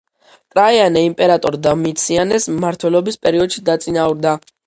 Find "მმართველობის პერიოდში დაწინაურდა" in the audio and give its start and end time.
2.55-4.35